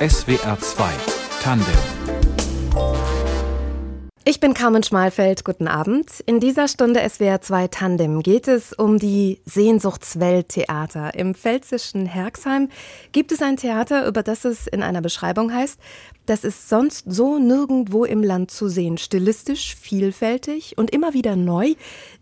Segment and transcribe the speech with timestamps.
[0.00, 0.92] SWR 2
[1.42, 2.19] Tandem
[4.24, 6.20] ich bin Carmen Schmalfeld, guten Abend.
[6.26, 11.14] In dieser Stunde SWR 2 Tandem geht es um die Sehnsuchtswelt Theater.
[11.14, 12.68] Im pfälzischen Herxheim
[13.12, 15.80] gibt es ein Theater, über das es in einer Beschreibung heißt,
[16.26, 18.98] das ist sonst so nirgendwo im Land zu sehen.
[18.98, 21.74] Stilistisch, vielfältig und immer wieder neu.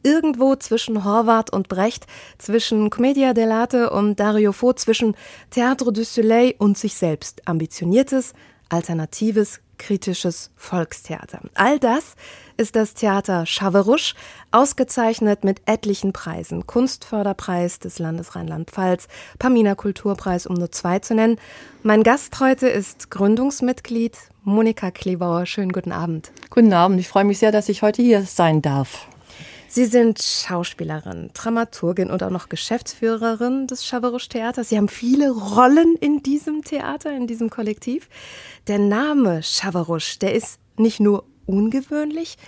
[0.05, 2.07] Irgendwo zwischen Horvath und Brecht,
[2.39, 5.17] zwischen Commedia dell'arte und Dario Fo, zwischen
[5.53, 7.47] Théâtre du Soleil und sich selbst.
[7.47, 8.35] Ambitioniertes,
[8.69, 11.41] alternatives, kritisches Volkstheater.
[11.55, 12.15] All das
[12.57, 14.15] ist das Theater Schaverusch,
[14.51, 16.67] ausgezeichnet mit etlichen Preisen.
[16.67, 21.39] Kunstförderpreis des Landes Rheinland-Pfalz, Pamina Kulturpreis, um nur zwei zu nennen.
[21.83, 25.47] Mein Gast heute ist Gründungsmitglied Monika Klebauer.
[25.47, 26.33] Schönen guten Abend.
[26.51, 26.99] Guten Abend.
[27.01, 29.07] Ich freue mich sehr, dass ich heute hier sein darf.
[29.71, 34.71] Sie sind Schauspielerin, Dramaturgin und auch noch Geschäftsführerin des Schaverusch Theaters.
[34.71, 38.09] Sie haben viele Rollen in diesem Theater, in diesem Kollektiv.
[38.67, 42.39] Der Name Schaverusch, der ist nicht nur ungewöhnlich,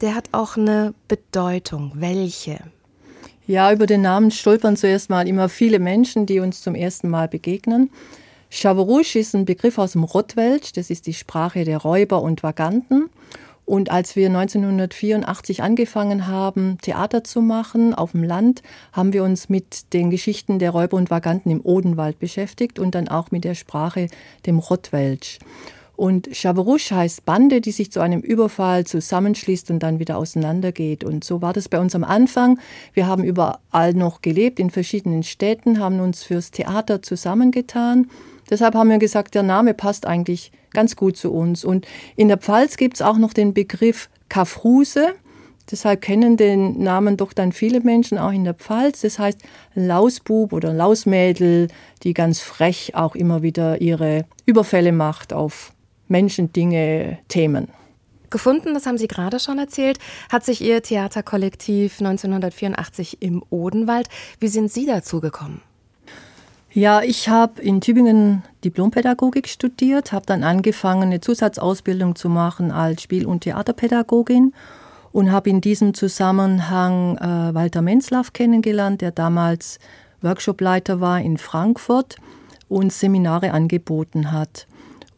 [0.00, 1.92] der hat auch eine Bedeutung.
[1.96, 2.60] Welche?
[3.46, 7.28] Ja, über den Namen stolpern zuerst mal immer viele Menschen, die uns zum ersten Mal
[7.28, 7.90] begegnen.
[8.48, 13.10] Schaverusch ist ein Begriff aus dem Rottwelsch, das ist die Sprache der Räuber und Vaganten.
[13.70, 19.48] Und als wir 1984 angefangen haben, Theater zu machen auf dem Land, haben wir uns
[19.48, 23.54] mit den Geschichten der Räuber und Vaganten im Odenwald beschäftigt und dann auch mit der
[23.54, 24.08] Sprache
[24.44, 25.38] dem Rottwelsch.
[25.94, 31.04] Und Schaverusch heißt Bande, die sich zu einem Überfall zusammenschließt und dann wieder auseinandergeht.
[31.04, 32.58] Und so war das bei uns am Anfang.
[32.92, 38.10] Wir haben überall noch gelebt, in verschiedenen Städten, haben uns fürs Theater zusammengetan
[38.50, 41.64] Deshalb haben wir gesagt, der Name passt eigentlich ganz gut zu uns.
[41.64, 45.14] Und in der Pfalz gibt es auch noch den Begriff Kaffruse.
[45.70, 49.02] Deshalb kennen den Namen doch dann viele Menschen auch in der Pfalz.
[49.02, 49.40] Das heißt
[49.74, 51.68] Lausbub oder Lausmädel,
[52.02, 55.72] die ganz frech auch immer wieder ihre Überfälle macht auf
[56.08, 57.68] Menschen, Dinge, Themen.
[58.30, 59.98] Gefunden, das haben Sie gerade schon erzählt,
[60.30, 64.08] hat sich Ihr Theaterkollektiv 1984 im Odenwald.
[64.38, 65.62] Wie sind Sie dazu gekommen?
[66.72, 73.02] Ja, ich habe in Tübingen Diplompädagogik studiert, habe dann angefangen, eine Zusatzausbildung zu machen als
[73.02, 74.54] Spiel- und Theaterpädagogin
[75.10, 79.80] und habe in diesem Zusammenhang äh, Walter Menzlaff kennengelernt, der damals
[80.22, 82.16] Workshopleiter war in Frankfurt
[82.68, 84.68] und Seminare angeboten hat.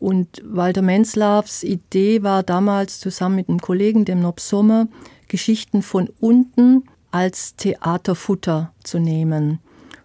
[0.01, 4.89] Und Walter Menzlaffs Idee war damals zusammen mit einem Kollegen, dem Nob Sommer,
[5.29, 9.59] Geschichten von unten als Theaterfutter zu nehmen.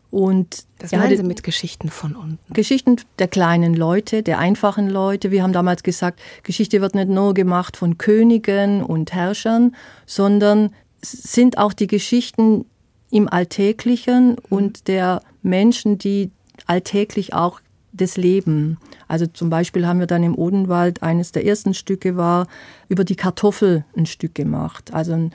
[0.09, 2.53] Und das meinen Sie mit Geschichten von unten?
[2.53, 5.31] Geschichten der kleinen Leute, der einfachen Leute.
[5.31, 9.75] Wir haben damals gesagt, Geschichte wird nicht nur gemacht von Königen und Herrschern,
[10.06, 12.66] sondern sind auch die Geschichten
[13.12, 16.31] im Alltäglichen und der Menschen, die
[16.66, 17.62] alltäglich auch
[17.94, 18.78] das Leben.
[19.07, 22.47] Also zum Beispiel haben wir dann im Odenwald eines der ersten Stücke war
[22.89, 24.94] über die Kartoffel ein Stück gemacht.
[24.94, 25.31] Also ein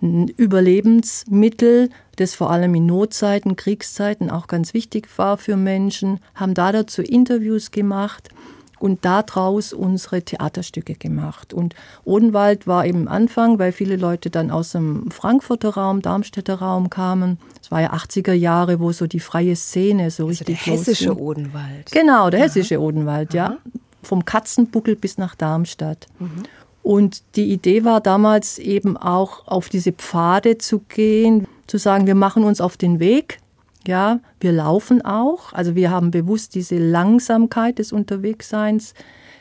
[0.00, 6.72] Überlebensmittel, das vor allem in Notzeiten, Kriegszeiten auch ganz wichtig war für Menschen, haben da
[6.72, 8.30] dazu Interviews gemacht
[8.78, 11.54] und daraus unsere Theaterstücke gemacht.
[11.54, 11.74] Und
[12.04, 17.38] Odenwald war eben Anfang, weil viele Leute dann aus dem Frankfurter Raum, Darmstädter Raum kamen.
[17.62, 21.08] Es war ja 80er Jahre, wo so die freie Szene so also richtig der hessische
[21.08, 21.24] losging.
[21.24, 21.90] Odenwald.
[21.92, 22.46] Genau, der Aha.
[22.46, 23.46] hessische Odenwald, ja.
[23.46, 23.58] Aha.
[24.02, 26.06] Vom Katzenbuckel bis nach Darmstadt.
[26.18, 26.44] Mhm.
[26.86, 32.14] Und die Idee war damals eben auch auf diese Pfade zu gehen, zu sagen, wir
[32.14, 33.40] machen uns auf den Weg.
[33.88, 35.52] Ja, wir laufen auch.
[35.52, 38.94] Also wir haben bewusst diese Langsamkeit des Unterwegsseins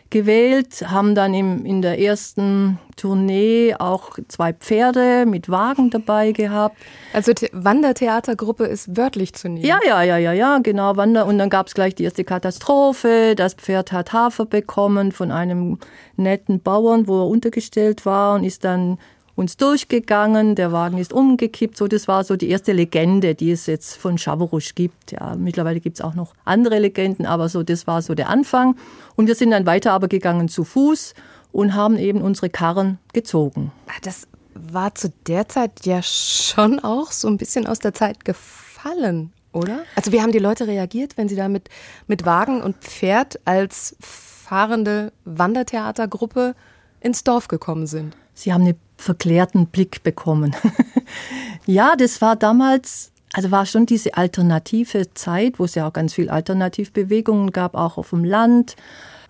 [0.10, 6.78] gewählt, haben dann im, in der ersten Tournee auch zwei Pferde mit Wagen dabei gehabt.
[7.14, 9.66] Also The Wandertheatergruppe ist wörtlich zu nehmen.
[9.66, 11.26] Ja, ja, ja, ja, ja, genau, Wander.
[11.26, 13.34] Und dann gab es gleich die erste Katastrophe.
[13.36, 15.80] Das Pferd hat Hafer bekommen von einem
[16.16, 18.98] netten Bauern, wo er untergestellt war und ist dann
[19.36, 21.78] uns durchgegangen, der Wagen ist umgekippt.
[21.78, 25.12] So, das war so die erste Legende, die es jetzt von Schaverusch gibt.
[25.12, 28.78] Ja, mittlerweile gibt es auch noch andere Legenden, aber so, das war so der Anfang.
[29.16, 31.14] Und wir sind dann weiter aber gegangen zu Fuß
[31.52, 33.72] und haben eben unsere Karren gezogen.
[33.88, 38.24] Ah, das war zu der Zeit ja schon auch so ein bisschen aus der Zeit
[38.24, 39.80] gefallen, oder?
[39.96, 41.70] Also wie haben die Leute reagiert, wenn sie da mit,
[42.08, 46.56] mit Wagen und Pferd als fahrende Wandertheatergruppe
[47.02, 48.16] ins Dorf gekommen sind?
[48.34, 50.56] Sie haben einen verklärten Blick bekommen.
[51.66, 56.14] ja, das war damals, also war schon diese alternative Zeit, wo es ja auch ganz
[56.14, 58.76] viel Alternativbewegungen gab, auch auf dem Land.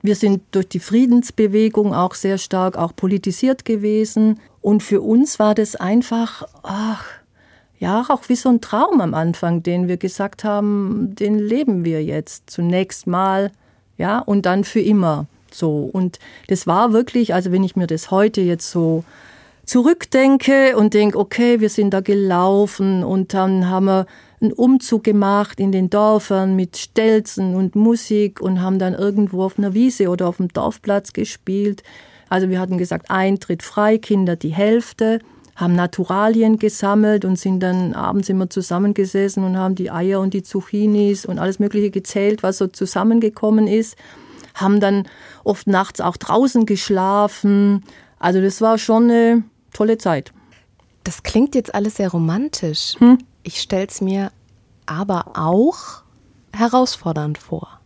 [0.02, 4.40] Wir sind durch die Friedensbewegung auch sehr stark auch politisiert gewesen.
[4.62, 7.06] Und für uns war das einfach, ach,
[7.80, 12.04] ja, auch wie so ein Traum am Anfang, den wir gesagt haben, den leben wir
[12.04, 13.52] jetzt zunächst mal
[13.98, 15.26] ja, und dann für immer.
[15.52, 15.90] So.
[15.92, 19.04] Und das war wirklich, also wenn ich mir das heute jetzt so
[19.66, 24.06] zurückdenke und denke, okay, wir sind da gelaufen und dann haben wir
[24.42, 29.58] einen Umzug gemacht in den Dörfern mit Stelzen und Musik und haben dann irgendwo auf
[29.58, 31.84] einer Wiese oder auf dem Dorfplatz gespielt.
[32.30, 35.20] Also wir hatten gesagt, Eintritt frei, Kinder die Hälfte,
[35.56, 40.44] haben Naturalien gesammelt und sind dann abends immer zusammengesessen und haben die Eier und die
[40.44, 43.96] Zucchinis und alles Mögliche gezählt, was so zusammengekommen ist.
[44.54, 45.08] Haben dann
[45.44, 47.84] oft nachts auch draußen geschlafen.
[48.20, 49.44] Also das war schon eine
[49.76, 50.34] tolle Zeit.
[51.04, 52.96] Das klingt jetzt alles sehr romantisch.
[53.00, 53.20] Hm?
[53.44, 54.32] Ich stelle es mir
[54.86, 56.04] aber auch
[56.54, 57.80] herausfordernd vor.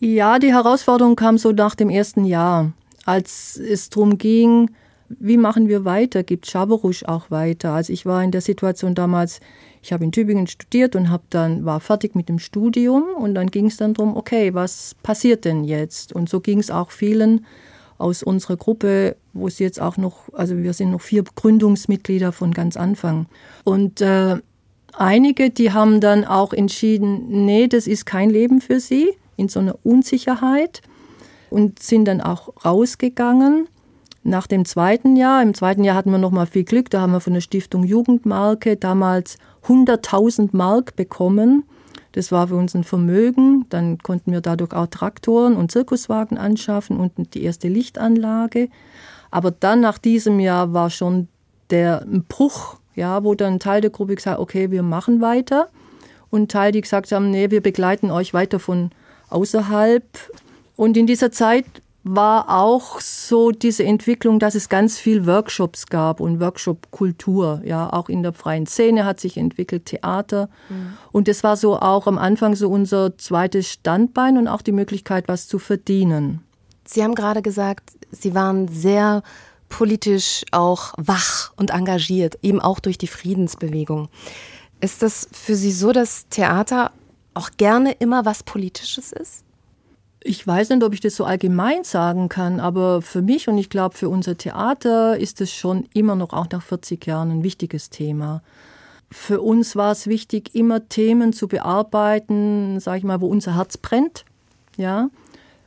[0.00, 2.72] Ja, die Herausforderung kam so nach dem ersten Jahr,
[3.04, 4.70] als es darum ging,
[5.10, 6.22] wie machen wir weiter?
[6.22, 7.72] Gibt Schaberusch auch weiter?
[7.72, 9.40] Also ich war in der Situation damals,
[9.82, 13.50] ich habe in Tübingen studiert und habe dann war fertig mit dem Studium und dann
[13.50, 16.12] ging es dann darum, okay, was passiert denn jetzt?
[16.12, 17.44] Und so ging es auch vielen
[18.00, 22.52] aus unserer Gruppe, wo es jetzt auch noch, also wir sind noch vier Gründungsmitglieder von
[22.52, 23.26] ganz Anfang.
[23.64, 24.36] Und äh,
[24.96, 29.60] einige, die haben dann auch entschieden, nee, das ist kein Leben für sie, in so
[29.60, 30.82] einer Unsicherheit
[31.50, 33.68] und sind dann auch rausgegangen.
[34.22, 37.12] Nach dem zweiten Jahr, im zweiten Jahr hatten wir noch mal viel Glück, da haben
[37.12, 41.64] wir von der Stiftung Jugendmarke damals 100.000 Mark bekommen.
[42.12, 43.66] Das war für uns ein Vermögen.
[43.68, 48.68] Dann konnten wir dadurch auch Traktoren und Zirkuswagen anschaffen und die erste Lichtanlage.
[49.30, 51.28] Aber dann nach diesem Jahr war schon
[51.70, 55.68] der Bruch, ja, wo dann ein Teil der Gruppe gesagt, okay, wir machen weiter.
[56.30, 58.90] Und ein Teil, die gesagt haben, nee, wir begleiten euch weiter von
[59.28, 60.04] außerhalb.
[60.76, 61.64] Und in dieser Zeit
[62.02, 67.60] war auch so diese Entwicklung, dass es ganz viel Workshops gab und Workshop-Kultur.
[67.64, 70.48] Ja, auch in der freien Szene hat sich entwickelt Theater.
[70.68, 70.94] Mhm.
[71.12, 75.28] Und das war so auch am Anfang so unser zweites Standbein und auch die Möglichkeit,
[75.28, 76.42] was zu verdienen.
[76.86, 79.22] Sie haben gerade gesagt, Sie waren sehr
[79.68, 84.08] politisch auch wach und engagiert, eben auch durch die Friedensbewegung.
[84.80, 86.90] Ist das für Sie so, dass Theater
[87.34, 89.44] auch gerne immer was Politisches ist?
[90.22, 93.70] Ich weiß nicht, ob ich das so allgemein sagen kann, aber für mich und ich
[93.70, 97.88] glaube für unser Theater ist es schon immer noch auch nach 40 Jahren ein wichtiges
[97.88, 98.42] Thema.
[99.10, 103.78] Für uns war es wichtig, immer Themen zu bearbeiten, sage ich mal, wo unser Herz
[103.78, 104.24] brennt,
[104.76, 105.08] ja.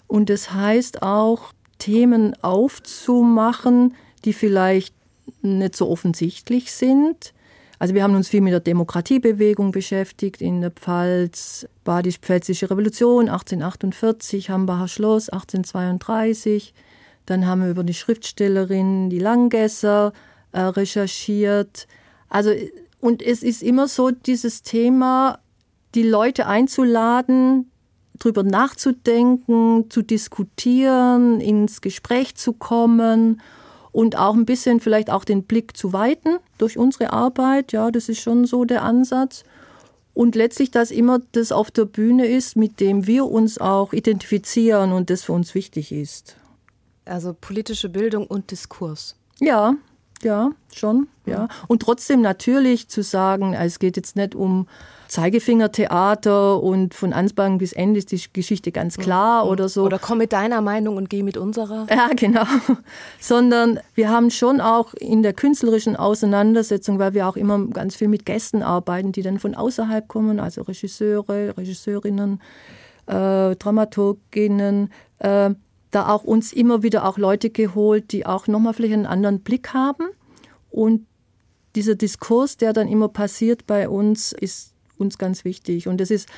[0.08, 4.94] Und das heißt auch Themen aufzumachen, die vielleicht
[5.42, 7.34] nicht so offensichtlich sind,
[7.80, 14.50] also wir haben uns viel mit der Demokratiebewegung beschäftigt in der Pfalz, Badisch-Pfälzische Revolution 1848,
[14.50, 16.74] Hambacher Schloss 1832.
[17.26, 20.14] Dann haben wir über die Schriftstellerin, die Langgesser,
[20.52, 21.88] äh, recherchiert.
[22.30, 22.52] Also,
[23.00, 25.40] und es ist immer so dieses Thema,
[25.96, 27.70] die Leute einzuladen,
[28.20, 33.42] drüber nachzudenken, zu diskutieren, ins Gespräch zu kommen
[33.94, 37.72] und auch ein bisschen vielleicht auch den Blick zu weiten durch unsere Arbeit.
[37.72, 39.46] Ja, das ist schon so der Ansatz.
[40.14, 44.92] Und letztlich, dass immer das auf der Bühne ist, mit dem wir uns auch identifizieren
[44.92, 46.36] und das für uns wichtig ist.
[47.06, 49.16] Also politische Bildung und Diskurs.
[49.40, 49.76] Ja,
[50.24, 51.48] ja, schon, ja.
[51.68, 54.68] Und trotzdem natürlich zu sagen, es geht jetzt nicht um
[55.14, 59.52] Zeigefingertheater und von Anfang bis Ende ist die Geschichte ganz klar mhm.
[59.52, 59.84] oder so.
[59.84, 61.86] Oder komm mit deiner Meinung und geh mit unserer.
[61.94, 62.46] Ja, genau.
[63.20, 68.08] Sondern wir haben schon auch in der künstlerischen Auseinandersetzung, weil wir auch immer ganz viel
[68.08, 72.42] mit Gästen arbeiten, die dann von außerhalb kommen, also Regisseure, Regisseurinnen,
[73.06, 75.52] äh, Dramaturginnen, äh,
[75.96, 79.74] da auch uns immer wieder auch Leute geholt, die auch nochmal vielleicht einen anderen Blick
[79.74, 80.06] haben.
[80.70, 81.06] Und
[81.76, 85.88] dieser Diskurs, der dann immer passiert bei uns, ist uns ganz wichtig.
[85.88, 86.30] Und das ist,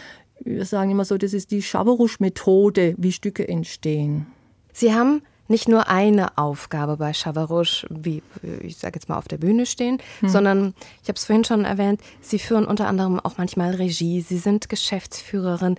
[0.44, 4.28] wir sagen immer so, das ist die Schawarusch-Methode, wie Stücke entstehen.
[4.74, 8.24] Sie haben nicht nur eine Aufgabe bei Chavarouche, wie
[8.62, 10.30] ich sage jetzt mal auf der Bühne stehen, hm.
[10.30, 14.38] sondern ich habe es vorhin schon erwähnt, Sie führen unter anderem auch manchmal Regie, Sie
[14.38, 15.76] sind Geschäftsführerin.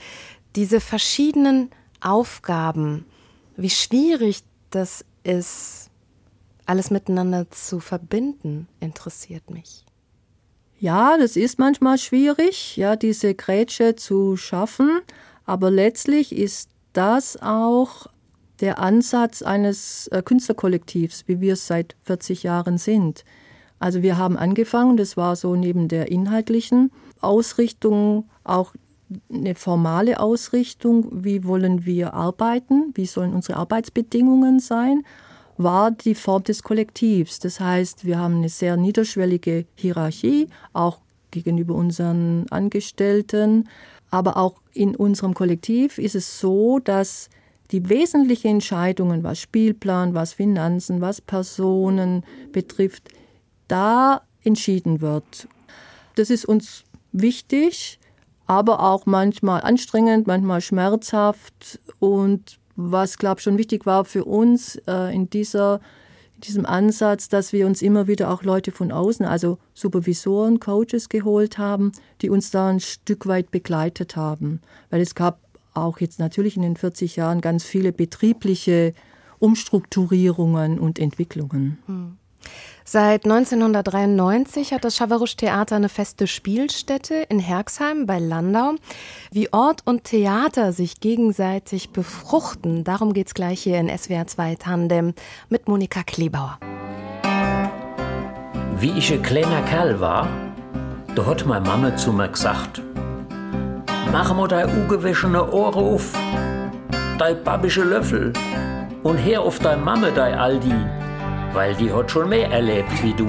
[0.55, 3.05] Diese verschiedenen Aufgaben,
[3.57, 5.91] wie schwierig das ist,
[6.67, 9.85] alles miteinander zu verbinden, interessiert mich.
[10.79, 15.01] Ja, das ist manchmal schwierig, ja, diese Grätsche zu schaffen,
[15.47, 18.07] aber letztlich ist das auch
[18.61, 23.25] der Ansatz eines äh, Künstlerkollektivs, wie wir es seit 40 Jahren sind.
[23.79, 28.75] Also wir haben angefangen, das war so neben der inhaltlichen Ausrichtung auch
[29.33, 35.05] eine formale Ausrichtung, wie wollen wir arbeiten, wie sollen unsere Arbeitsbedingungen sein
[35.59, 37.39] war die Form des Kollektivs.
[37.39, 40.99] Das heißt, wir haben eine sehr niederschwellige Hierarchie, auch
[41.31, 43.69] gegenüber unseren Angestellten.
[44.11, 47.29] Aber auch in unserem Kollektiv ist es so, dass
[47.73, 53.09] die wesentlichen Entscheidungen, was Spielplan, was Finanzen, was Personen betrifft,
[53.67, 55.49] da entschieden wird.
[56.15, 57.99] Das ist uns wichtig,
[58.47, 61.81] aber auch manchmal anstrengend, manchmal schmerzhaft.
[61.99, 65.81] Und was, glaube ich, schon wichtig war für uns äh, in, dieser,
[66.37, 71.09] in diesem Ansatz, dass wir uns immer wieder auch Leute von außen, also Supervisoren, Coaches
[71.09, 74.61] geholt haben, die uns da ein Stück weit begleitet haben.
[74.91, 75.41] Weil es gab
[75.75, 78.95] auch jetzt natürlich in den 40 Jahren ganz viele betriebliche
[79.39, 81.79] Umstrukturierungen und Entwicklungen.
[81.87, 82.19] Hm.
[82.89, 88.77] Seit 1993 hat das Schawarusch Theater eine feste Spielstätte in Herxheim bei Landau.
[89.33, 94.55] Wie Ort und Theater sich gegenseitig befruchten, darum geht es gleich hier in SWR 2
[94.55, 95.15] Tandem
[95.49, 96.61] mit Monika Klebauer.
[98.77, 100.29] Wie ich ein kleiner Kerl war,
[101.17, 102.83] da hat meine Mama zu mir gesagt,
[104.13, 106.13] mach mal dein ugewischene Ohren auf,
[107.19, 108.33] dein babische Löffel
[109.03, 110.73] und her auf dein Mamme, dein Aldi
[111.57, 113.27] weil die hat schon mehr erlebt wie du.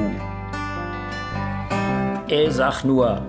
[2.28, 3.22] Er sag nur,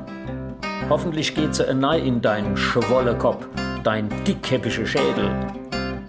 [0.90, 3.46] hoffentlich geht sie neu in deinen schwolle Kopf,
[3.84, 5.30] dein dickkäppische Schädel.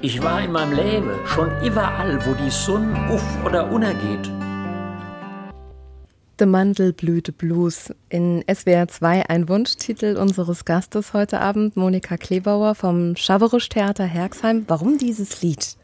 [0.01, 4.31] Ich war in meinem Leben schon überall, wo die Sonne auf oder untergeht.
[6.39, 13.15] The Mandelblüte Blues in SWR 2 ein Wunschtitel unseres Gastes heute Abend, Monika Klebauer vom
[13.15, 14.65] Schaverusch Theater Herxheim.
[14.67, 15.75] Warum dieses Lied?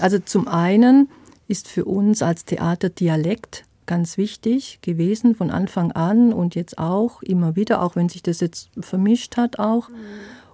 [0.00, 1.10] Also zum einen
[1.48, 7.22] ist für uns als Theater Dialekt ganz wichtig gewesen von Anfang an und jetzt auch
[7.22, 9.88] immer wieder, auch wenn sich das jetzt vermischt hat auch.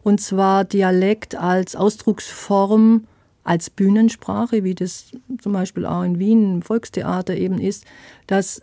[0.03, 3.05] Und zwar Dialekt als Ausdrucksform,
[3.45, 5.07] als Bühnensprache, wie das
[5.41, 7.85] zum Beispiel auch in Wien im Volkstheater eben ist,
[8.27, 8.63] dass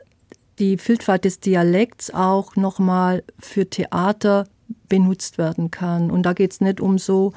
[0.59, 4.45] die Vielfalt des Dialekts auch nochmal für Theater
[4.87, 6.11] benutzt werden kann.
[6.11, 7.33] Und da geht es nicht um so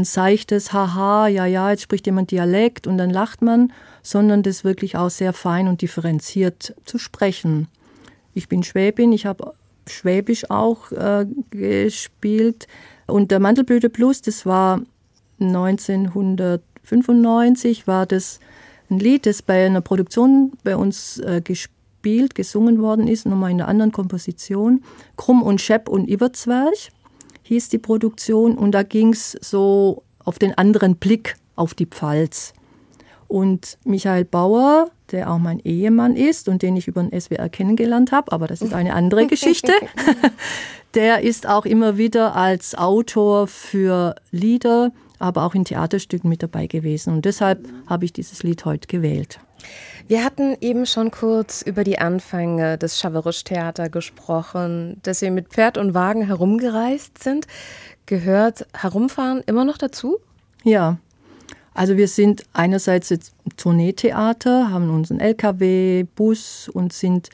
[0.00, 4.64] ein seichtes Haha, ja, ja, jetzt spricht jemand Dialekt und dann lacht man, sondern das
[4.64, 7.68] wirklich auch sehr fein und differenziert zu sprechen.
[8.32, 9.52] Ich bin Schwäbin, ich habe
[9.86, 12.66] Schwäbisch auch äh, gespielt
[13.06, 14.80] und der Mandelblüte Plus, das war
[15.40, 18.40] 1995, war das
[18.88, 23.60] ein Lied, das bei einer Produktion bei uns äh, gespielt, gesungen worden ist, nochmal in
[23.60, 24.82] einer anderen Komposition.
[25.16, 26.72] Krumm und Schepp und Iverzwerg
[27.50, 32.54] hieß die Produktion und da ging es so auf den anderen Blick auf die Pfalz.
[33.26, 38.12] Und Michael Bauer, der auch mein Ehemann ist und den ich über den SWR kennengelernt
[38.12, 39.72] habe, aber das ist eine andere Geschichte,
[40.94, 46.68] der ist auch immer wieder als Autor für Lieder, aber auch in Theaterstücken mit dabei
[46.68, 47.12] gewesen.
[47.12, 49.40] Und deshalb habe ich dieses Lied heute gewählt.
[50.08, 55.78] Wir hatten eben schon kurz über die Anfänge des Schaverusch-Theater gesprochen, dass Sie mit Pferd
[55.78, 57.46] und Wagen herumgereist sind.
[58.06, 60.18] Gehört Herumfahren immer noch dazu?
[60.64, 60.98] Ja,
[61.74, 67.30] also wir sind einerseits jetzt Tourneetheater, haben unseren LKW, Bus und sind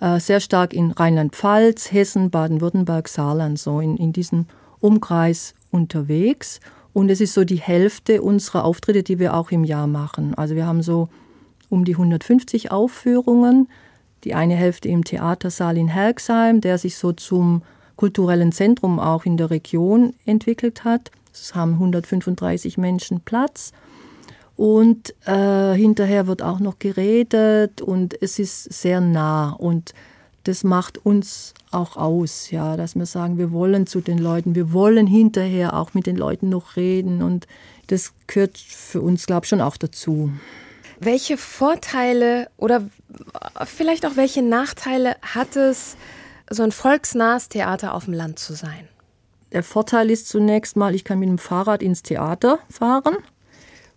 [0.00, 4.46] äh, sehr stark in Rheinland-Pfalz, Hessen, Baden-Württemberg, Saarland, so in, in diesem
[4.80, 6.60] Umkreis unterwegs.
[6.92, 10.34] Und es ist so die Hälfte unserer Auftritte, die wir auch im Jahr machen.
[10.34, 11.08] Also wir haben so
[11.68, 13.68] um die 150 Aufführungen.
[14.24, 17.62] Die eine Hälfte im Theatersaal in Herxheim, der sich so zum
[17.96, 21.10] kulturellen Zentrum auch in der Region entwickelt hat.
[21.32, 23.72] Es haben 135 Menschen Platz.
[24.56, 29.50] Und äh, hinterher wird auch noch geredet und es ist sehr nah.
[29.50, 29.92] Und
[30.44, 34.72] das macht uns auch aus, ja, dass wir sagen, wir wollen zu den Leuten, wir
[34.72, 37.22] wollen hinterher auch mit den Leuten noch reden.
[37.22, 37.46] Und
[37.88, 40.30] das gehört für uns, glaube ich, schon auch dazu.
[40.98, 42.88] Welche Vorteile oder
[43.64, 45.96] vielleicht auch welche Nachteile hat es,
[46.48, 48.88] so ein volksnahes Theater auf dem Land zu sein?
[49.52, 53.16] Der Vorteil ist zunächst mal, ich kann mit dem Fahrrad ins Theater fahren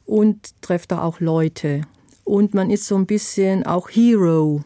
[0.05, 1.81] und treffe da auch Leute.
[2.23, 4.63] Und man ist so ein bisschen auch Hero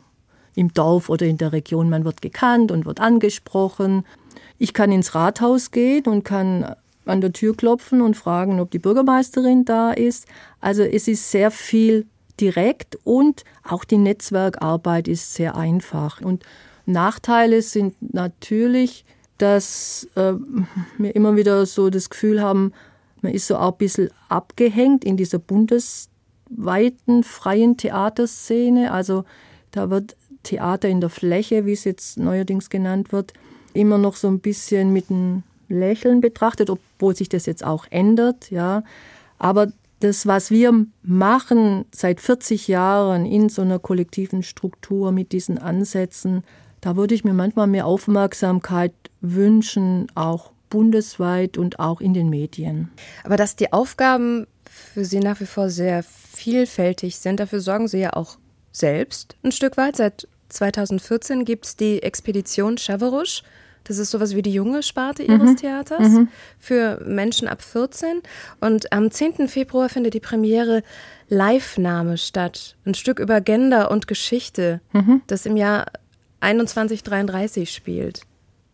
[0.56, 1.90] im Dorf oder in der Region.
[1.90, 4.06] Man wird gekannt und wird angesprochen.
[4.58, 6.76] Ich kann ins Rathaus gehen und kann
[7.06, 10.26] an der Tür klopfen und fragen, ob die Bürgermeisterin da ist.
[10.62, 12.06] Also es ist sehr viel
[12.40, 16.22] direkt und auch die Netzwerkarbeit ist sehr einfach.
[16.22, 16.44] Und
[16.86, 19.06] Nachteile sind natürlich,
[19.38, 20.34] dass äh,
[20.98, 22.74] wir immer wieder so das Gefühl haben,
[23.22, 28.92] man ist so auch ein bisschen abgehängt in dieser bundesweiten freien Theaterszene.
[28.92, 29.24] Also
[29.72, 33.34] da wird Theater in der Fläche, wie es jetzt neuerdings genannt wird,
[33.74, 38.52] immer noch so ein bisschen mit einem Lächeln betrachtet, obwohl sich das jetzt auch ändert.
[38.52, 38.84] Ja.
[39.40, 39.72] Aber
[40.04, 46.44] das, was wir machen seit 40 Jahren in so einer kollektiven Struktur mit diesen Ansätzen,
[46.82, 52.92] da würde ich mir manchmal mehr Aufmerksamkeit wünschen, auch bundesweit und auch in den Medien.
[53.24, 57.40] Aber dass die Aufgaben für Sie nach wie vor sehr vielfältig sind.
[57.40, 58.38] Dafür sorgen Sie ja auch
[58.72, 59.98] selbst ein Stück weit.
[59.98, 63.44] Seit 2014 gibt es die Expedition Chaverusch.
[63.84, 65.58] Das ist sowas wie die junge Sparte Ihres mhm.
[65.58, 66.30] Theaters mhm.
[66.58, 68.22] für Menschen ab 14.
[68.62, 69.48] Und am 10.
[69.48, 70.84] Februar findet die Premiere
[71.28, 72.76] Live-Name statt.
[72.86, 75.22] Ein Stück über Gender und Geschichte, mhm.
[75.28, 75.86] das im Jahr
[76.42, 78.22] 2133 spielt.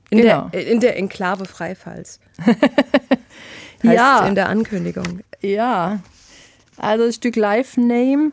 [0.09, 0.49] In, genau.
[0.49, 2.19] der, in der Enklave Freifalls.
[3.83, 4.25] ja.
[4.27, 5.21] In der Ankündigung.
[5.41, 5.99] Ja.
[6.77, 8.31] Also das Stück Live-Name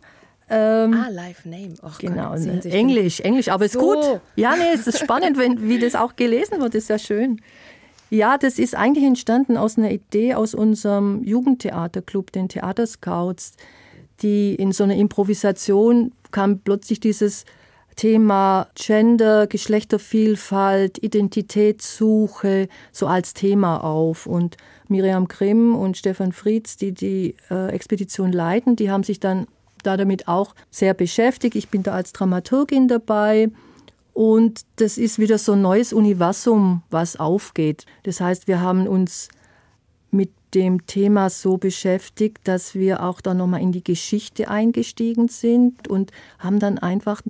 [0.49, 1.75] ähm, ah, Live Name.
[1.83, 3.79] Och, genau, Gott, Englisch, Englisch, aber so.
[3.79, 4.21] ist gut.
[4.37, 7.41] Ja, nee, es ist spannend, wenn, wie das auch gelesen wird, ist ja schön.
[8.11, 13.55] Ja, das ist eigentlich entstanden aus einer Idee aus unserem Jugendtheaterclub, den Theaterscouts,
[14.23, 17.45] die in so einer Improvisation kam plötzlich dieses
[17.97, 24.27] Thema Gender, Geschlechtervielfalt, Identitätssuche so als Thema auf.
[24.27, 24.57] Und
[24.89, 29.47] Miriam Grimm und Stefan Friedz, die die äh, Expedition leiten, die haben sich dann
[29.87, 31.55] da damit auch sehr beschäftigt.
[31.57, 33.51] Ich bin da als Dramaturgin dabei.
[34.13, 37.85] Und das ist wieder so ein neues Universum, was aufgeht.
[38.05, 39.29] Das heißt, wir haben uns
[40.11, 45.87] mit dem Thema so beschäftigt, dass wir auch da nochmal in die Geschichte eingestiegen sind
[45.89, 47.21] und haben dann einfach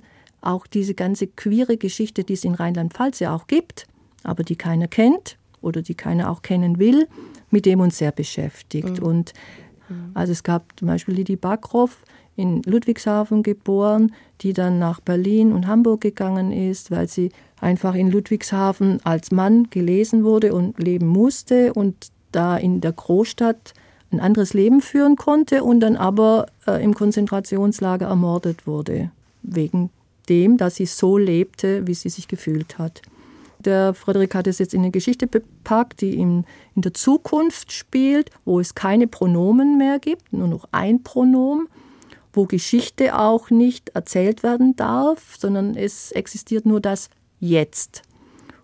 [0.40, 3.86] auch diese ganze queere Geschichte, die es in Rheinland-Pfalz ja auch gibt,
[4.22, 7.08] aber die keiner kennt oder die keiner auch kennen will,
[7.50, 9.00] mit dem uns sehr beschäftigt.
[9.00, 9.06] Mhm.
[9.06, 9.32] Und
[9.88, 10.10] mhm.
[10.14, 12.04] also es gab zum Beispiel Lidi Backroff,
[12.37, 14.12] in Ludwigshafen geboren,
[14.43, 19.69] die dann nach Berlin und Hamburg gegangen ist, weil sie einfach in Ludwigshafen als Mann
[19.71, 23.73] gelesen wurde und leben musste und da in der Großstadt
[24.12, 29.11] ein anderes Leben führen konnte und dann aber äh, im Konzentrationslager ermordet wurde,
[29.43, 29.90] wegen
[30.28, 33.02] dem, dass sie so lebte, wie sie sich gefühlt hat.
[33.61, 38.31] Der Frederik hat es jetzt in eine Geschichte bepackt, die in, in der Zukunft spielt,
[38.45, 41.69] wo es keine Pronomen mehr gibt, nur noch ein Pronomen
[42.37, 48.03] wo Geschichte auch nicht erzählt werden darf, sondern es existiert nur das Jetzt.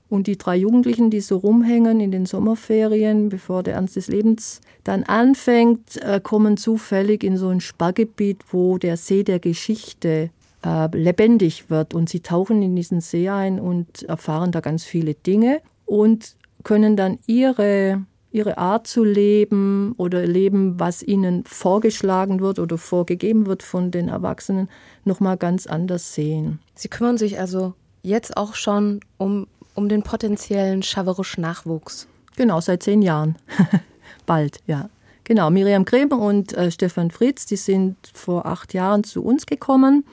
[0.08, 4.60] Und die drei Jugendlichen, die so rumhängen in den Sommerferien, bevor der Ernst des Lebens
[4.84, 10.28] dann anfängt, äh, kommen zufällig in so ein Sparrgebiet, wo der See der Geschichte
[10.64, 11.94] äh, lebendig wird.
[11.94, 16.94] Und sie tauchen in diesen See ein und erfahren da ganz viele Dinge und können
[16.94, 23.62] dann ihre ihre Art zu leben oder leben, was ihnen vorgeschlagen wird oder vorgegeben wird
[23.62, 24.68] von den Erwachsenen,
[25.04, 26.58] nochmal ganz anders sehen.
[26.74, 32.08] Sie kümmern sich also jetzt auch schon um, um den potenziellen Schaverisch-Nachwuchs.
[32.36, 33.36] Genau, seit zehn Jahren.
[34.26, 34.88] Bald, ja.
[35.24, 40.04] Genau, Miriam Kremer und äh, Stefan Fritz, die sind vor acht Jahren zu uns gekommen.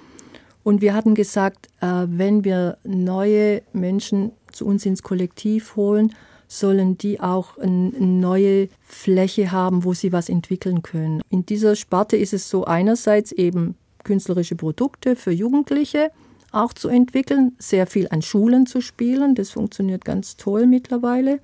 [0.64, 6.14] Und wir hatten gesagt, äh, wenn wir neue Menschen zu uns ins Kollektiv holen,
[6.50, 11.22] sollen die auch eine neue Fläche haben, wo sie was entwickeln können.
[11.30, 16.12] In dieser Sparte ist es so einerseits eben künstlerische Produkte für Jugendliche
[16.52, 21.40] auch zu entwickeln, sehr viel an Schulen zu spielen, das funktioniert ganz toll mittlerweile.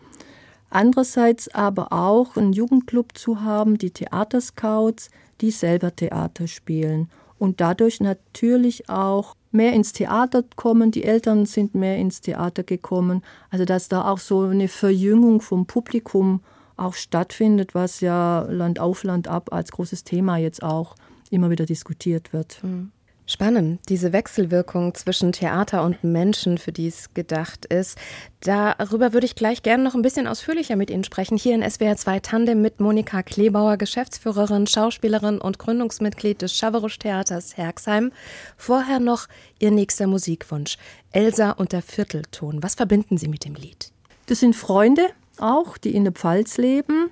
[0.72, 8.00] Andererseits aber auch einen Jugendclub zu haben, die Theaterscouts, die selber Theater spielen und dadurch
[8.00, 13.24] natürlich auch mehr ins Theater kommen, die Eltern sind mehr ins Theater gekommen.
[13.50, 16.42] Also dass da auch so eine Verjüngung vom Publikum
[16.78, 20.96] auch stattfindet, was ja Land auf Land ab als großes Thema jetzt auch
[21.30, 22.60] immer wieder diskutiert wird.
[22.64, 22.92] Mhm.
[23.28, 27.98] Spannend, diese Wechselwirkung zwischen Theater und Menschen, für die es gedacht ist.
[28.42, 31.36] Darüber würde ich gleich gerne noch ein bisschen ausführlicher mit Ihnen sprechen.
[31.36, 37.58] Hier in SWR 2 Tandem mit Monika Klebauer, Geschäftsführerin, Schauspielerin und Gründungsmitglied des Schaverusch Theaters
[37.58, 38.12] Herxheim.
[38.58, 39.26] Vorher noch
[39.58, 40.78] Ihr nächster Musikwunsch.
[41.12, 42.62] Elsa und der Viertelton.
[42.62, 43.92] Was verbinden Sie mit dem Lied?
[44.28, 45.08] Das sind Freunde
[45.40, 47.10] auch, die in der Pfalz leben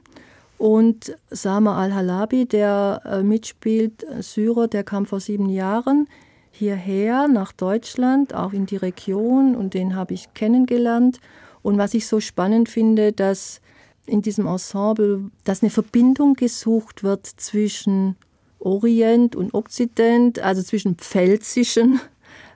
[0.63, 6.07] und Sama al-Halabi, der äh, mitspielt, Syrer, der kam vor sieben Jahren
[6.51, 11.19] hierher nach Deutschland, auch in die Region und den habe ich kennengelernt.
[11.63, 13.59] Und was ich so spannend finde, dass
[14.05, 18.15] in diesem Ensemble, dass eine Verbindung gesucht wird zwischen
[18.59, 21.99] Orient und Okzident, also zwischen pfälzischen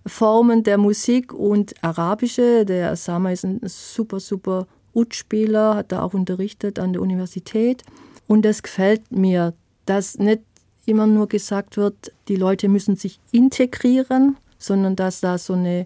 [0.06, 2.64] Formen der Musik und arabische.
[2.64, 4.66] Der Sama ist ein super, super
[4.98, 7.84] Utspieler, hat da auch unterrichtet an der Universität.
[8.28, 9.54] Und das gefällt mir,
[9.86, 10.42] dass nicht
[10.86, 15.86] immer nur gesagt wird, die Leute müssen sich integrieren, sondern dass da so eine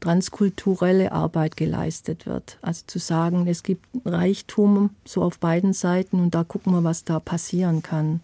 [0.00, 2.58] transkulturelle Arbeit geleistet wird.
[2.62, 7.04] Also zu sagen, es gibt Reichtum so auf beiden Seiten und da gucken wir, was
[7.04, 8.20] da passieren kann.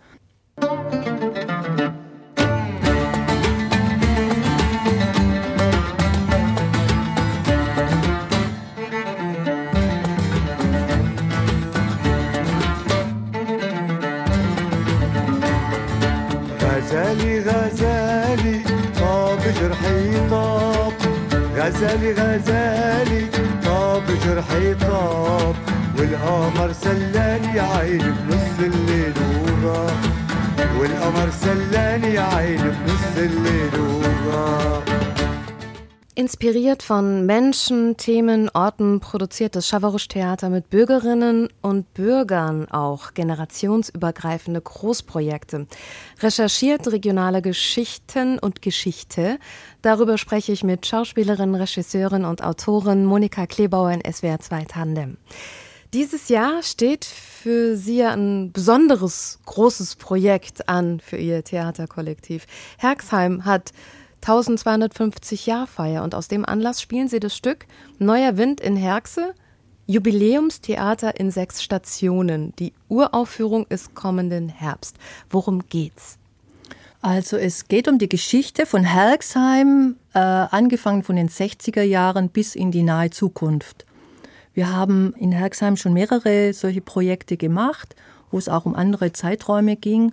[0.61, 1.60] Musik
[21.61, 23.27] غزالي غزالي
[23.65, 25.57] طاب جرحي طاب.
[25.99, 29.15] والقمر سلاني عيني بنص الليل
[29.65, 29.97] وغاب
[30.79, 34.90] والقمر سلاني عيني بنص الليل وغاب
[36.17, 44.61] Inspiriert von Menschen, Themen, Orten produziert das Schavarusch Theater mit Bürgerinnen und Bürgern auch generationsübergreifende
[44.61, 45.69] Großprojekte.
[46.19, 49.39] Recherchiert regionale Geschichten und Geschichte.
[49.83, 55.17] Darüber spreche ich mit Schauspielerin, Regisseurin und Autorin Monika Klebauer in SWR 2 Tandem.
[55.93, 62.47] Dieses Jahr steht für Sie ein besonderes, großes Projekt an für Ihr Theaterkollektiv.
[62.79, 63.73] Herxheim hat
[64.23, 67.67] 1250 Jahrfeier und aus dem Anlass spielen sie das Stück
[67.99, 69.35] Neuer Wind in Herxe,
[69.87, 72.55] Jubiläumstheater in sechs Stationen.
[72.59, 74.97] Die Uraufführung ist kommenden Herbst.
[75.31, 76.19] Worum geht's?
[77.03, 82.55] Also es geht um die Geschichte von Herxheim, äh, angefangen von den 60er Jahren bis
[82.55, 83.87] in die nahe Zukunft.
[84.53, 87.97] Wir haben in Herxheim schon mehrere solche Projekte gemacht,
[88.31, 90.13] wo es auch um andere Zeiträume ging.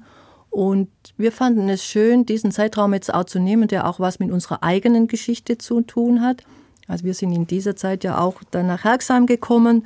[0.49, 4.31] Und wir fanden es schön, diesen Zeitraum jetzt auch zu nehmen, der auch was mit
[4.31, 6.43] unserer eigenen Geschichte zu tun hat.
[6.87, 9.85] Also wir sind in dieser Zeit ja auch dann nach Herxheim gekommen.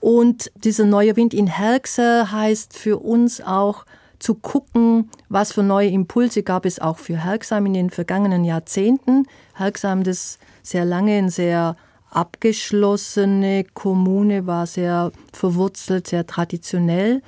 [0.00, 3.86] Und dieser neue Wind in Herxe heißt für uns auch
[4.18, 9.26] zu gucken, was für neue Impulse gab es auch für Herxheim in den vergangenen Jahrzehnten.
[9.54, 11.76] Herxheim, das sehr lange ein sehr
[12.10, 17.22] abgeschlossene Kommune war, sehr verwurzelt, sehr traditionell.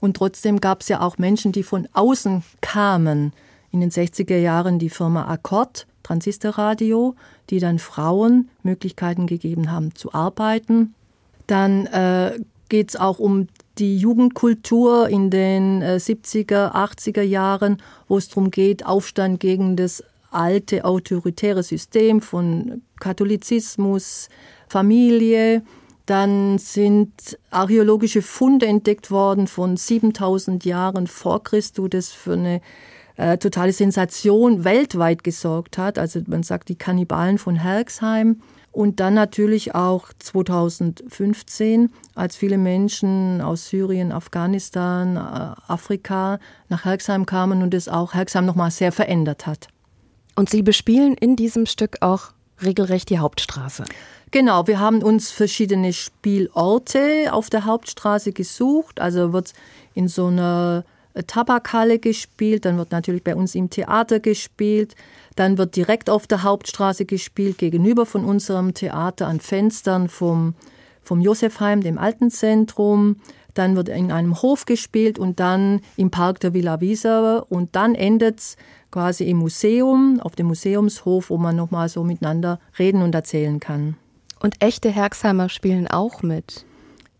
[0.00, 3.32] Und trotzdem gab es ja auch Menschen, die von außen kamen.
[3.70, 7.14] In den 60er Jahren die Firma Akkord, Transistorradio,
[7.50, 10.94] die dann Frauen Möglichkeiten gegeben haben zu arbeiten.
[11.46, 18.18] Dann äh, geht es auch um die Jugendkultur in den äh, 70er, 80er Jahren, wo
[18.18, 24.28] es darum geht, Aufstand gegen das alte autoritäre System von Katholizismus,
[24.68, 25.62] Familie,
[26.08, 32.60] dann sind archäologische Funde entdeckt worden von 7000 Jahren vor Christus, das für eine
[33.16, 35.98] äh, totale Sensation weltweit gesorgt hat.
[35.98, 38.40] Also man sagt die Kannibalen von Herxheim.
[38.70, 47.26] Und dann natürlich auch 2015, als viele Menschen aus Syrien, Afghanistan, äh, Afrika nach Herxheim
[47.26, 49.68] kamen und es auch Herxheim nochmal sehr verändert hat.
[50.36, 53.84] Und Sie bespielen in diesem Stück auch regelrecht die Hauptstraße.
[54.30, 59.00] Genau, wir haben uns verschiedene Spielorte auf der Hauptstraße gesucht.
[59.00, 59.54] Also wird
[59.94, 60.84] in so einer
[61.26, 64.94] Tabakhalle gespielt, dann wird natürlich bei uns im Theater gespielt,
[65.34, 70.54] dann wird direkt auf der Hauptstraße gespielt, gegenüber von unserem Theater an Fenstern vom,
[71.02, 73.16] vom Josefheim, dem alten Zentrum.
[73.54, 77.94] Dann wird in einem Hof gespielt und dann im Park der Villa Visa und dann
[77.96, 78.56] endet es
[78.92, 83.96] quasi im Museum, auf dem Museumshof, wo man nochmal so miteinander reden und erzählen kann.
[84.40, 86.64] Und echte Herxheimer spielen auch mit.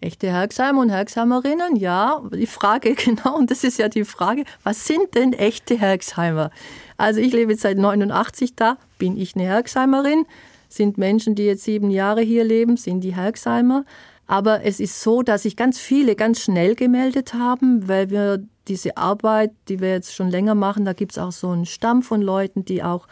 [0.00, 2.22] Echte Herxheimer und Herxheimerinnen, ja.
[2.32, 6.50] Die Frage, genau, und das ist ja die Frage, was sind denn echte Herxheimer?
[6.96, 10.24] Also ich lebe jetzt seit 89 da, bin ich eine Herxheimerin?
[10.68, 13.84] Sind Menschen, die jetzt sieben Jahre hier leben, sind die Herxheimer?
[14.26, 18.98] Aber es ist so, dass sich ganz viele ganz schnell gemeldet haben, weil wir diese
[18.98, 22.20] Arbeit, die wir jetzt schon länger machen, da gibt es auch so einen Stamm von
[22.20, 23.08] Leuten, die auch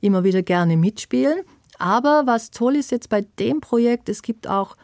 [0.00, 1.42] immer wieder gerne mitspielen.
[1.78, 4.76] Aber was toll ist jetzt bei dem Projekt, es gibt auch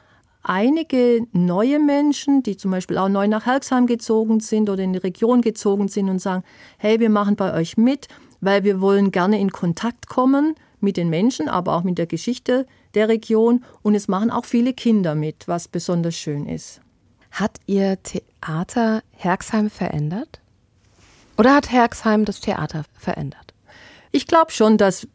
[0.42, 4.98] einige neue Menschen, die zum Beispiel auch neu nach Herxheim gezogen sind oder in die
[4.98, 6.44] Region gezogen sind und sagen,
[6.78, 8.08] hey, wir machen bei euch mit,
[8.40, 12.66] weil wir wollen gerne in Kontakt kommen mit den Menschen, aber auch mit der Geschichte
[12.94, 13.64] der Region.
[13.82, 16.80] Und es machen auch viele Kinder mit, was besonders schön ist.
[17.30, 20.40] Hat Ihr Theater Herxheim verändert?
[21.36, 23.54] Oder hat Herxheim das Theater verändert?
[24.10, 25.06] Ich glaube schon, dass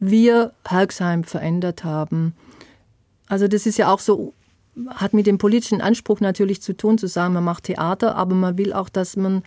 [0.00, 2.34] wir Herxheim verändert haben.
[3.28, 4.32] Also das ist ja auch so,
[4.88, 8.58] hat mit dem politischen Anspruch natürlich zu tun, zu sagen, man macht Theater, aber man
[8.58, 9.42] will auch, dass man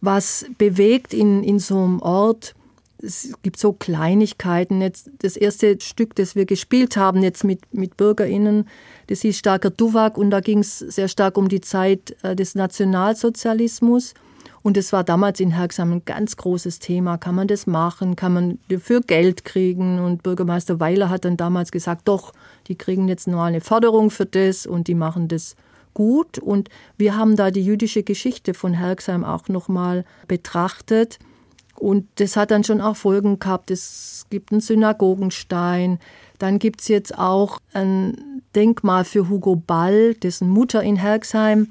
[0.00, 2.54] was bewegt in, in so einem Ort.
[2.98, 4.80] Es gibt so Kleinigkeiten.
[4.80, 8.68] Jetzt das erste Stück, das wir gespielt haben, jetzt mit, mit BürgerInnen,
[9.08, 12.54] das hieß Starker Duwak und da ging es sehr stark um die Zeit äh, des
[12.54, 14.14] Nationalsozialismus.
[14.66, 17.18] Und es war damals in Herxheim ein ganz großes Thema.
[17.18, 18.16] Kann man das machen?
[18.16, 20.00] Kann man dafür Geld kriegen?
[20.00, 22.32] Und Bürgermeister Weiler hat dann damals gesagt, doch,
[22.66, 25.54] die kriegen jetzt nur eine Förderung für das und die machen das
[25.94, 26.40] gut.
[26.40, 31.20] Und wir haben da die jüdische Geschichte von Herxheim auch nochmal betrachtet.
[31.76, 33.70] Und das hat dann schon auch Folgen gehabt.
[33.70, 36.00] Es gibt einen Synagogenstein.
[36.40, 41.70] Dann gibt es jetzt auch ein Denkmal für Hugo Ball, dessen Mutter in Herxheim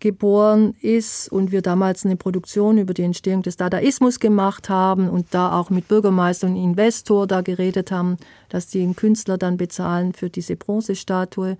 [0.00, 5.26] geboren ist und wir damals eine Produktion über die Entstehung des Dadaismus gemacht haben und
[5.30, 8.16] da auch mit Bürgermeister und Investor da geredet haben,
[8.48, 11.56] dass die einen Künstler dann bezahlen für diese Bronzestatue.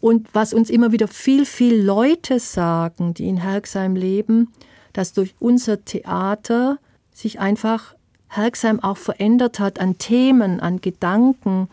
[0.00, 4.52] Und was uns immer wieder viel, viel Leute sagen, die in Herxheim leben,
[4.92, 6.78] dass durch unser Theater
[7.12, 7.94] sich einfach
[8.28, 11.68] Herxheim auch verändert hat an Themen, an Gedanken.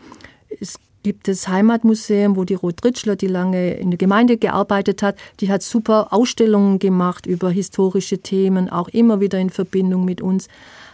[0.60, 5.16] Es gibt das Heimatmuseum, wo die Ruth Ritschler, die lange in der Gemeinde gearbeitet hat,
[5.40, 10.48] die hat super Ausstellungen gemacht über historische Themen, auch immer wieder in Verbindung mit uns.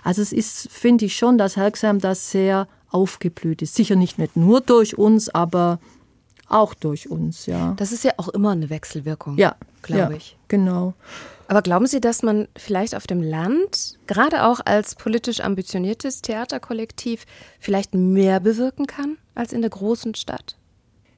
[0.04, 3.74] Also es ist, finde ich schon, dass Herxheim das sehr aufgeblüht ist.
[3.74, 5.80] Sicher nicht, nicht nur durch uns, aber
[6.48, 7.74] auch durch uns, ja.
[7.76, 10.36] Das ist ja auch immer eine Wechselwirkung, ja, glaube ja, ich.
[10.48, 10.94] Genau.
[11.48, 17.24] Aber glauben Sie, dass man vielleicht auf dem Land, gerade auch als politisch ambitioniertes Theaterkollektiv,
[17.60, 20.56] vielleicht mehr bewirken kann als in der großen Stadt?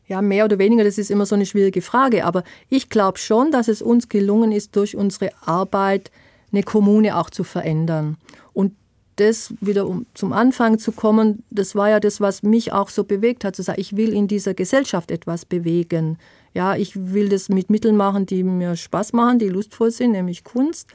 [0.07, 2.25] Ja, mehr oder weniger, das ist immer so eine schwierige Frage.
[2.25, 6.11] Aber ich glaube schon, dass es uns gelungen ist, durch unsere Arbeit
[6.51, 8.17] eine Kommune auch zu verändern.
[8.53, 8.75] Und
[9.21, 13.05] das wieder um zum Anfang zu kommen, das war ja das, was mich auch so
[13.05, 16.19] bewegt hat, zu sagen, ich will in dieser Gesellschaft etwas bewegen.
[16.55, 20.45] Ja, ich will das mit Mitteln machen, die mir Spaß machen, die lustvoll sind, nämlich
[20.45, 20.89] Kunst.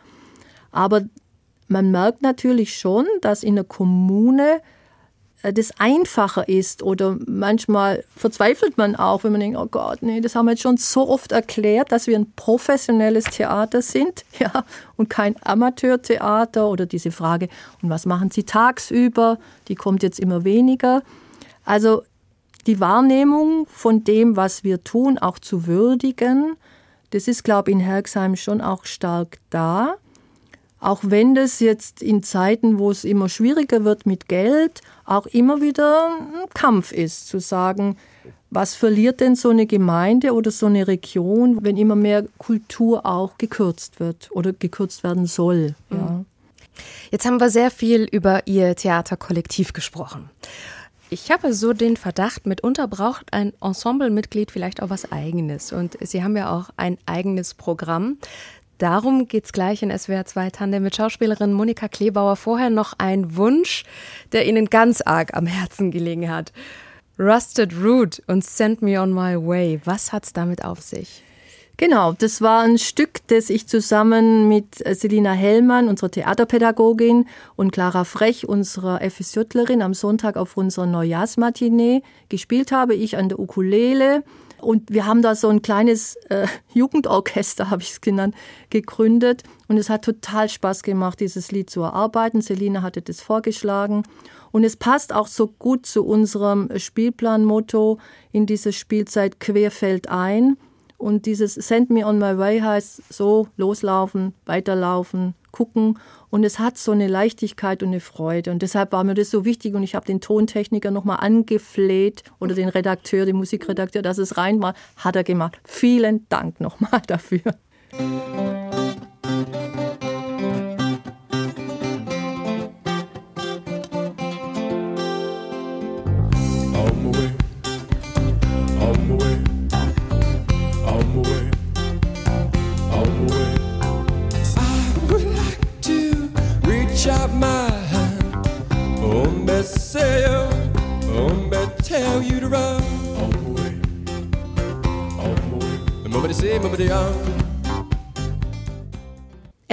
[0.72, 1.02] Aber
[1.68, 4.62] man merkt natürlich schon, dass in der Kommune
[5.52, 10.36] das einfacher ist oder manchmal verzweifelt man auch, wenn man denkt, oh Gott, nee, das
[10.36, 14.64] haben wir jetzt schon so oft erklärt, dass wir ein professionelles Theater sind, ja,
[14.96, 17.50] und kein Amateurtheater oder diese Frage,
[17.82, 21.04] und was machen Sie tagsüber, die kommt jetzt immer weniger.
[21.66, 22.04] Also
[22.66, 26.56] die Wahrnehmung von dem, was wir tun, auch zu würdigen,
[27.10, 29.96] das ist, glaube ich, in Herxheim schon auch stark da.
[30.84, 35.62] Auch wenn das jetzt in Zeiten, wo es immer schwieriger wird mit Geld, auch immer
[35.62, 37.96] wieder ein Kampf ist, zu sagen,
[38.50, 43.38] was verliert denn so eine Gemeinde oder so eine Region, wenn immer mehr Kultur auch
[43.38, 45.76] gekürzt wird oder gekürzt werden soll?
[45.90, 46.26] Ja.
[47.12, 50.30] Jetzt haben wir sehr viel über Ihr Theaterkollektiv gesprochen.
[51.10, 55.72] Ich habe so den Verdacht, mitunter braucht ein Ensemblemitglied vielleicht auch was Eigenes.
[55.72, 58.18] Und Sie haben ja auch ein eigenes Programm.
[58.84, 62.36] Darum geht es gleich in SWR 2 Tandem mit Schauspielerin Monika Klebauer.
[62.36, 63.86] Vorher noch ein Wunsch,
[64.34, 66.52] der Ihnen ganz arg am Herzen gelegen hat.
[67.18, 69.80] Rusted Root und Send Me On My Way.
[69.86, 71.24] Was hat's damit auf sich?
[71.78, 78.04] Genau, das war ein Stück, das ich zusammen mit Selina Hellmann, unserer Theaterpädagogin, und Clara
[78.04, 82.96] Frech, unserer FSJlerin, am Sonntag auf unserer Neujahrsmatinee gespielt habe.
[82.96, 84.26] Ich an der Ukulele
[84.64, 88.36] und wir haben da so ein kleines äh, Jugendorchester, habe ich es genannt,
[88.70, 89.44] gegründet.
[89.68, 92.42] Und es hat total Spaß gemacht, dieses Lied zu erarbeiten.
[92.42, 94.04] Selina hatte das vorgeschlagen.
[94.52, 98.00] Und es passt auch so gut zu unserem Spielplanmotto
[98.32, 100.58] in dieser Spielzeit querfeld ein.
[100.98, 105.98] Und dieses Send Me on my way heißt so loslaufen, weiterlaufen, gucken.
[106.30, 108.52] Und es hat so eine Leichtigkeit und eine Freude.
[108.52, 109.76] Und deshalb war mir das so wichtig.
[109.76, 114.62] Und ich habe den Tontechniker nochmal angefleht oder den Redakteur, den Musikredakteur, dass es rein
[114.62, 114.74] war.
[114.98, 115.58] Hat er gemacht.
[115.64, 117.54] Vielen Dank nochmal dafür.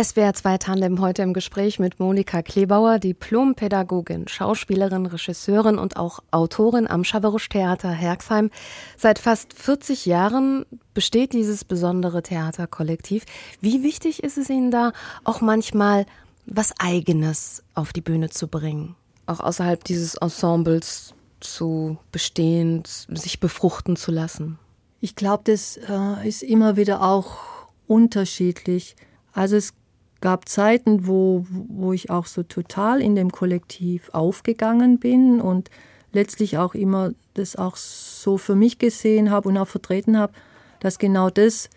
[0.01, 6.87] SWR 2 Tandem heute im Gespräch mit Monika Klebauer, Diplompädagogin, Schauspielerin, Regisseurin und auch Autorin
[6.87, 8.51] am Schaverusch Theater Herxheim.
[8.97, 13.25] Seit fast 40 Jahren besteht dieses besondere Theaterkollektiv.
[13.61, 14.93] Wie wichtig ist es Ihnen da,
[15.25, 16.07] auch manchmal
[16.47, 18.95] was Eigenes auf die Bühne zu bringen?
[19.27, 24.59] Auch außerhalb dieses Ensembles zu bestehen, sich befruchten zu lassen?
[25.01, 27.39] Ich glaube, das äh, ist immer wieder auch
[27.87, 28.97] unterschiedlich.
[29.33, 29.73] Also es
[30.21, 35.71] gab Zeiten, wo, wo ich auch so total in dem Kollektiv aufgegangen bin und
[36.13, 40.33] letztlich auch immer das auch so für mich gesehen habe und auch vertreten habe,
[40.81, 41.71] dass genau das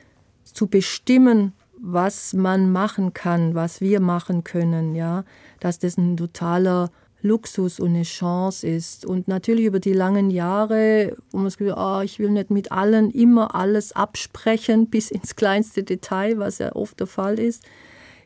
[0.44, 5.24] zu bestimmen, was man machen kann, was wir machen können, ja,
[5.60, 6.92] dass das ein totaler
[7.24, 9.06] Luxus und eine Chance ist.
[9.06, 12.72] Und natürlich über die langen Jahre, wo man das Gefühl, oh, ich will nicht mit
[12.72, 17.64] allen immer alles absprechen bis ins kleinste Detail, was ja oft der Fall ist,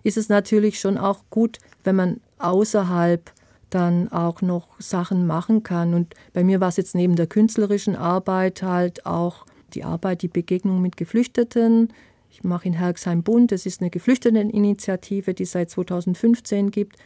[0.04, 3.32] ist es natürlich schon auch gut, wenn man außerhalb
[3.70, 5.94] dann auch noch Sachen machen kann.
[5.94, 10.30] Und bei mir war es jetzt neben der künstlerischen Arbeit halt auch die Arbeit, die
[10.30, 11.94] Begegnung mit Geflüchteten.
[12.32, 16.98] Ich mache in Herxheim Bund, das ist eine Geflüchteteninitiative, die es seit 2015 gibt.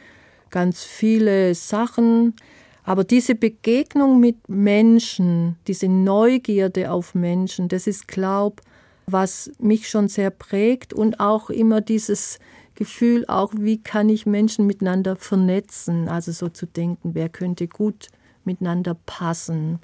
[0.52, 2.34] Ganz viele Sachen.
[2.84, 8.62] Aber diese Begegnung mit Menschen, diese Neugierde auf Menschen, das ist, glaube
[9.06, 12.38] was mich schon sehr prägt und auch immer dieses
[12.74, 18.08] Gefühl, auch wie kann ich Menschen miteinander vernetzen, also so zu denken, wer könnte gut
[18.44, 19.78] miteinander passen.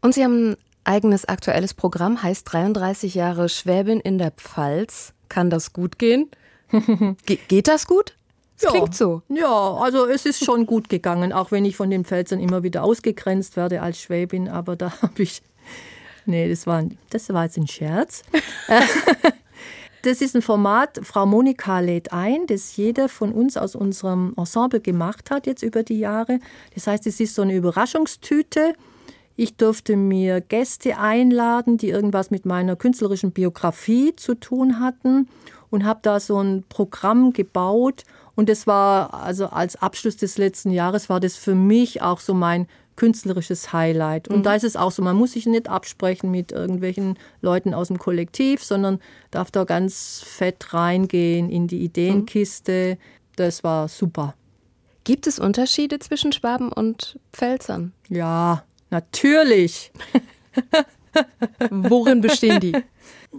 [0.00, 5.14] Und Sie haben ein eigenes aktuelles Programm, heißt 33 Jahre Schwäbin in der Pfalz.
[5.28, 6.30] Kann das gut gehen?
[7.26, 8.17] Ge geht das gut?
[8.60, 9.22] Ja, klingt so.
[9.28, 12.82] Ja, also es ist schon gut gegangen, auch wenn ich von den Pfälzern immer wieder
[12.82, 15.42] ausgegrenzt werde als Schwäbin, aber da habe ich.
[16.26, 18.22] Nee, das war, das war jetzt ein Scherz.
[20.02, 24.80] das ist ein Format, Frau Monika lädt ein, das jeder von uns aus unserem Ensemble
[24.80, 26.38] gemacht hat jetzt über die Jahre.
[26.74, 28.74] Das heißt, es ist so eine Überraschungstüte.
[29.36, 35.28] Ich durfte mir Gäste einladen, die irgendwas mit meiner künstlerischen Biografie zu tun hatten
[35.70, 38.04] und habe da so ein Programm gebaut
[38.38, 42.34] und das war, also als Abschluss des letzten Jahres, war das für mich auch so
[42.34, 44.28] mein künstlerisches Highlight.
[44.28, 44.42] Und mhm.
[44.44, 47.98] da ist es auch so, man muss sich nicht absprechen mit irgendwelchen Leuten aus dem
[47.98, 49.00] Kollektiv, sondern
[49.32, 52.96] darf da ganz fett reingehen in die Ideenkiste.
[53.34, 54.34] Das war super.
[55.02, 57.92] Gibt es Unterschiede zwischen Schwaben und Pfälzern?
[58.08, 59.90] Ja, natürlich.
[61.70, 62.72] Worin bestehen die?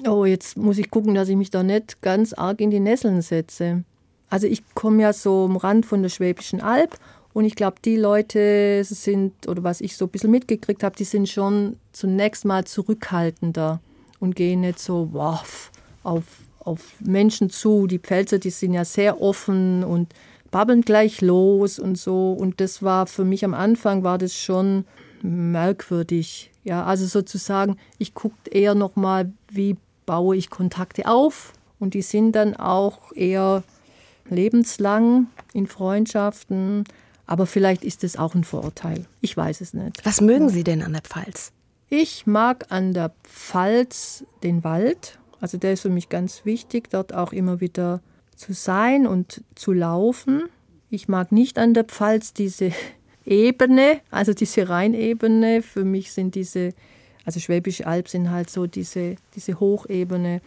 [0.06, 3.22] Oh, jetzt muss ich gucken, dass ich mich da nicht ganz arg in die Nesseln
[3.22, 3.86] setze.
[4.30, 6.98] Also ich komme ja so am Rand von der Schwäbischen Alb
[7.34, 11.04] und ich glaube, die Leute sind, oder was ich so ein bisschen mitgekriegt habe, die
[11.04, 13.80] sind schon zunächst mal zurückhaltender
[14.20, 15.72] und gehen nicht so wow,
[16.04, 16.24] auf,
[16.60, 17.88] auf Menschen zu.
[17.88, 20.14] Die Pfälzer, die sind ja sehr offen und
[20.52, 22.34] babbeln gleich los und so.
[22.34, 24.86] Und das war für mich am Anfang, war das schon
[25.22, 26.52] merkwürdig.
[26.64, 31.54] Ja, also sozusagen, ich gucke eher nochmal, wie baue ich Kontakte auf.
[31.80, 33.64] Und die sind dann auch eher
[34.30, 36.84] lebenslang in Freundschaften.
[37.26, 39.06] Aber vielleicht ist es auch ein Vorurteil.
[39.22, 40.04] Ich weiß es nicht.
[40.04, 41.52] Was mögen Sie denn an der Pfalz?
[41.90, 45.20] Ich mag an der Pfalz den Wald.
[45.42, 48.02] Also der ist für mich ganz wichtig, dort auch immer wieder
[48.36, 50.44] zu sein und zu laufen.
[50.90, 52.72] Ich mag nicht an der Pfalz diese
[53.26, 55.62] Ebene, also diese Rheinebene.
[55.62, 56.74] Für mich sind diese,
[57.26, 60.42] also Schwäbische Alb sind halt so diese, diese Hochebene.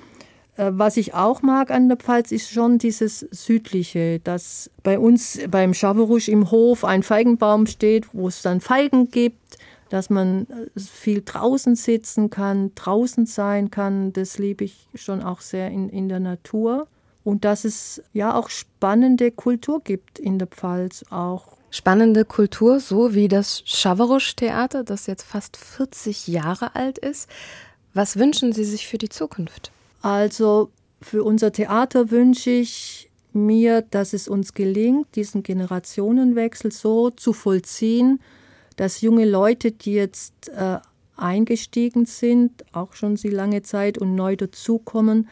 [0.57, 5.41] Äh, was ich auch mag an der Pfalz ist schon dieses Südliche, dass bei uns
[5.51, 10.81] beim Schaverusch im Hof ein Feigenbaum steht, wo es dann Feigen gibt, dass man äh,
[10.81, 14.13] viel draußen sitzen kann, draußen sein kann.
[14.13, 16.87] Das liebe ich schon auch sehr in, in der Natur.
[17.25, 23.15] Und dass es ja auch spannende Kultur gibt in der Pfalz, auch spannende Kultur, so
[23.15, 27.29] wie das Schaverusch-Theater, das jetzt fast 40 Jahre alt ist.
[27.95, 29.71] Was wünschen Sie sich für die Zukunft?
[30.03, 37.33] Also für unser Theater wünsche ich mir, dass es uns gelingt, diesen Generationenwechsel so zu
[37.33, 38.21] vollziehen,
[38.77, 40.79] dass junge Leute, die jetzt äh,
[41.17, 45.29] eingestiegen sind, auch schon sie lange Zeit und neu dazukommen,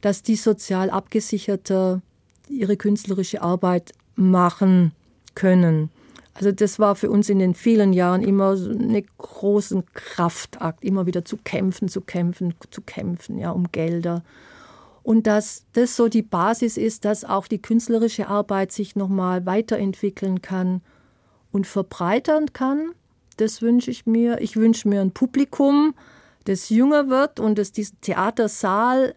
[0.00, 2.02] dass die sozial abgesicherter
[2.48, 4.92] ihre künstlerische Arbeit machen
[5.34, 5.90] können.
[6.40, 11.04] Also das war für uns in den vielen Jahren immer so eine großen Kraftakt, immer
[11.04, 14.24] wieder zu kämpfen, zu kämpfen, zu kämpfen, ja, um Gelder.
[15.02, 20.40] Und dass das so die Basis ist, dass auch die künstlerische Arbeit sich nochmal weiterentwickeln
[20.40, 20.80] kann
[21.52, 22.92] und verbreitern kann.
[23.36, 24.40] Das wünsche ich mir.
[24.40, 25.94] Ich wünsche mir ein Publikum,
[26.44, 29.14] das jünger wird und das diesen Theatersaal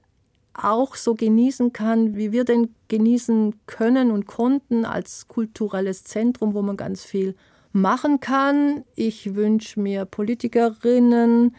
[0.54, 6.62] auch so genießen kann, wie wir den genießen können und konnten als kulturelles Zentrum, wo
[6.62, 7.36] man ganz viel
[7.72, 8.84] machen kann.
[8.96, 11.56] Ich wünsche mir Politikerinnen,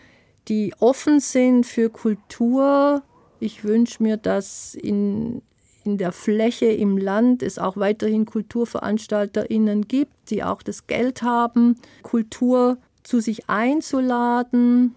[0.49, 3.03] die offen sind für Kultur.
[3.41, 5.43] Ich wünsche mir, dass in,
[5.85, 11.77] in der Fläche im Land es auch weiterhin KulturveranstalterInnen gibt, die auch das Geld haben,
[12.03, 14.95] Kultur zu sich einzuladen.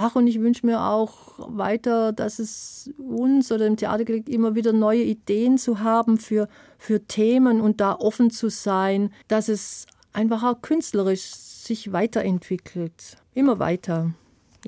[0.00, 4.54] Ach, und ich wünsche mir auch weiter, dass es uns oder dem Theater gelingt, immer
[4.54, 6.46] wieder neue Ideen zu haben für,
[6.78, 13.16] für Themen und da offen zu sein, dass es einfach auch künstlerisch sich weiterentwickelt.
[13.34, 14.12] Immer weiter.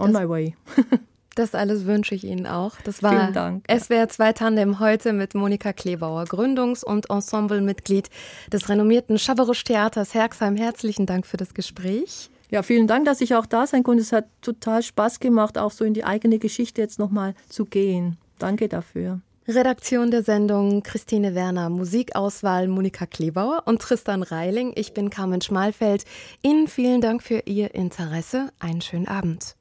[0.01, 0.57] On das, my way.
[1.37, 2.75] das alles wünsche ich Ihnen auch.
[2.83, 3.65] Das war Vielen Dank.
[3.71, 8.11] SWR 2 Tandem heute mit Monika Klebauer, Gründungs- und Ensemblemitglied
[8.53, 10.57] des renommierten Schaverisch Theaters Herxheim.
[10.57, 12.31] Herzlichen Dank für das Gespräch.
[12.51, 14.03] Ja, vielen Dank, dass ich auch da sein konnte.
[14.03, 18.17] Es hat total Spaß gemacht, auch so in die eigene Geschichte jetzt nochmal zu gehen.
[18.39, 19.21] Danke dafür.
[19.47, 24.73] Redaktion der Sendung Christine Werner, Musikauswahl Monika Klebauer und Tristan Reiling.
[24.77, 26.05] Ich bin Carmen Schmalfeld.
[26.43, 28.51] Ihnen vielen Dank für Ihr Interesse.
[28.59, 29.57] Einen schönen Abend.